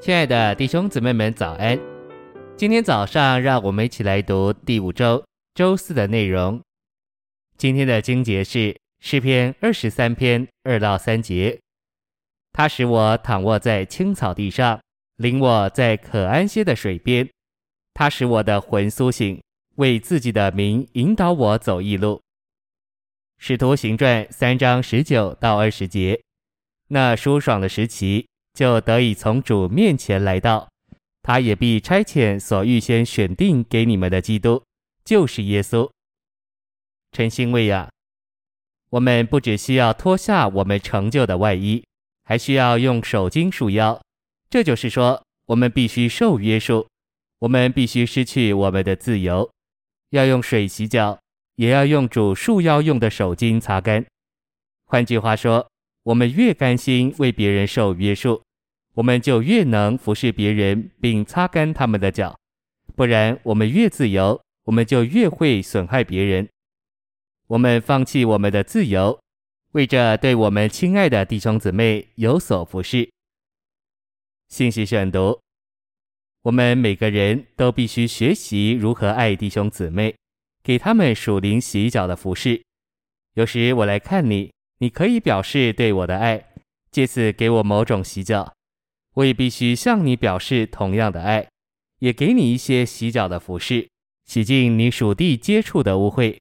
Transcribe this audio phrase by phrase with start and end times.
[0.00, 1.76] 亲爱的弟兄姊妹们，早安！
[2.56, 5.24] 今天早上，让我们一起来读第五周
[5.54, 6.62] 周四的内容。
[7.56, 11.58] 今天的经节是诗篇二十三篇二到三节。
[12.52, 14.80] 他使我躺卧在青草地上，
[15.16, 17.28] 领我在可安歇的水边。
[17.92, 19.42] 他使我的魂苏醒，
[19.76, 22.22] 为自己的名引导我走义路。
[23.36, 26.22] 使徒行传三章十九到二十节。
[26.86, 28.28] 那舒爽的时期，
[28.58, 30.68] 就得以从主面前来到，
[31.22, 34.64] 他也必差遣所预先选定给你们的基督，
[35.04, 35.88] 就是耶稣。
[37.12, 37.88] 晨星喂养，
[38.90, 41.84] 我们不只需要脱下我们成就的外衣，
[42.24, 44.02] 还需要用手巾束腰。
[44.50, 46.88] 这就是说，我们必须受约束，
[47.38, 49.48] 我们必须失去我们的自由，
[50.10, 51.16] 要用水洗脚，
[51.54, 54.04] 也要用主束腰用的手巾擦干。
[54.86, 55.70] 换句话说，
[56.02, 58.42] 我们越甘心为别人受约束，
[58.98, 62.36] 我们就越能服侍别人，并擦干他们的脚。
[62.96, 66.48] 不然，我们越自由，我们就越会损害别人。
[67.46, 69.20] 我们放弃我们的自由，
[69.70, 73.08] 为着对我们亲爱的弟兄姊妹有所服侍。
[74.48, 75.40] 信息选读：
[76.42, 80.16] 我们每个人都必须学习如何爱弟兄姊妹，
[80.64, 82.60] 给他们属灵洗脚的服侍。
[83.34, 84.50] 有时我来看你。
[84.80, 86.52] 你可以表示对我的爱，
[86.90, 88.54] 借此给我某种洗脚，
[89.18, 91.48] 我也必须向你表示同样的爱，
[91.98, 93.88] 也给你一些洗脚的服饰，
[94.24, 96.36] 洗净你属地接触的污秽。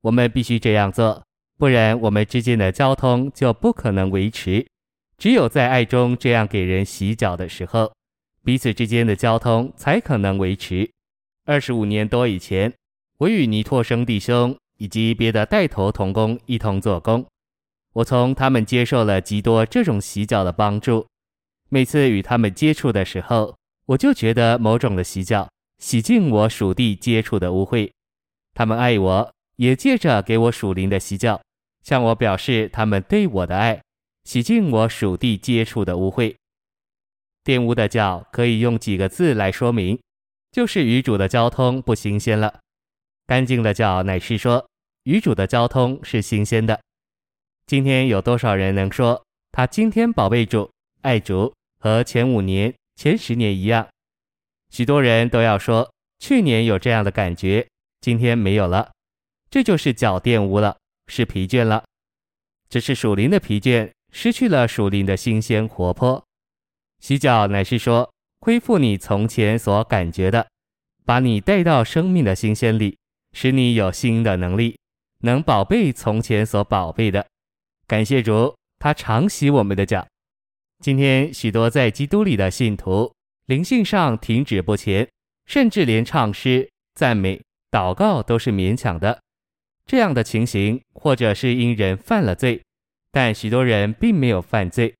[0.00, 1.22] 我们必须这样做，
[1.58, 4.66] 不然我们之间的交通就不可能维持。
[5.18, 7.92] 只有在爱中这样给人洗脚的时候，
[8.42, 10.90] 彼此之间的交通才可能维持。
[11.44, 12.72] 二十五年多以前，
[13.18, 17.26] 我与尼托生弟兄以及别的带头同工一同做工。
[17.92, 21.06] 我从他们接受了极多这种洗脚的帮助，
[21.74, 23.56] 每次与他们接触的时候，
[23.86, 27.90] 我就觉得某种的洗脚洗净我属地接触的污秽。
[28.52, 31.40] 他们爱我，也借着给我属灵的洗脚，
[31.82, 33.80] 向我表示他们对我的爱，
[34.24, 36.36] 洗净我属地接触的污秽。
[37.42, 39.98] 玷污的脚可以用几个字来说明，
[40.50, 42.60] 就是与主的交通不新鲜了。
[43.26, 44.68] 干净的脚乃是说，
[45.04, 46.78] 与主的交通是新鲜的。
[47.64, 53.88] 今天有多少人能说他今天宝贝主、爱主和前五年、前十年一样？
[54.70, 57.66] 许多人都要说去年有这样的感觉，
[58.00, 58.92] 今天没有了。
[59.50, 60.76] 这就是脚玷污了，
[61.08, 61.82] 是疲倦了。
[62.68, 66.24] 只是属灵的疲倦，失去了属灵的新鲜活泼。
[67.00, 70.46] 洗脚乃是说恢复你从前所感觉的，
[71.04, 72.96] 把你带到生命的新鲜里，
[73.32, 74.78] 使你有新的能力，
[75.22, 77.26] 能宝贝从前所宝贝的。
[77.88, 80.06] 感谢主，他常洗我们的脚。
[80.82, 83.14] 今天许多在基督里的信徒，
[83.46, 85.08] 灵性上停止不前，
[85.46, 89.22] 甚至连唱诗、赞美、祷告都是勉强的。
[89.86, 92.60] 这样的情形，或者是因人犯了罪，
[93.12, 94.92] 但许多人并没有犯罪，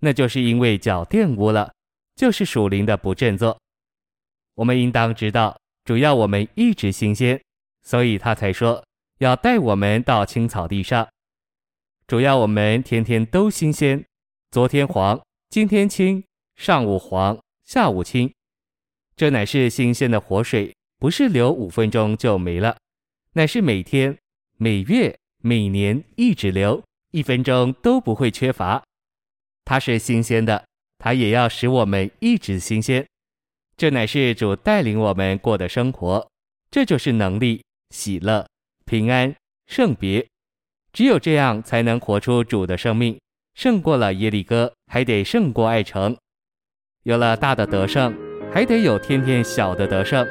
[0.00, 1.72] 那就是因为脚玷污了，
[2.14, 3.58] 就是属灵的不振作。
[4.56, 7.40] 我们应当知道，主要我们一直新鲜，
[7.82, 8.84] 所以他才说
[9.20, 11.08] 要带我们到青草地上。
[12.06, 14.04] 主要我们天天都新鲜，
[14.52, 15.18] 昨天黄，
[15.48, 16.22] 今天青，
[16.56, 18.30] 上午黄，下午青，
[19.16, 22.76] 这乃是新鲜的活水，不是流五分钟就没了，
[23.32, 24.14] 乃是每天、
[24.58, 28.84] 每月、每年一直流，一分钟都不会缺乏。
[29.64, 30.62] 它是新鲜的，
[30.98, 33.06] 它也要使我们一直新鲜。
[33.78, 36.28] 这乃是主带领我们过的生活，
[36.70, 38.46] 这就是能力、喜乐、
[38.84, 39.34] 平安、
[39.66, 40.28] 圣别。
[40.92, 43.18] 只有这样，才能活出主的生命，
[43.54, 46.16] 胜过了耶利哥，还得胜过爱城。
[47.04, 48.14] 有了大的得胜，
[48.52, 50.26] 还得有天天小的得胜。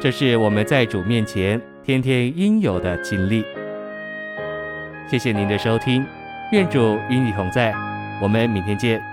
[0.00, 3.44] 这是我们在主面前天天应有的经历。
[5.08, 6.04] 谢谢您的收听，
[6.52, 7.74] 愿主与你同在，
[8.20, 9.11] 我们明天见。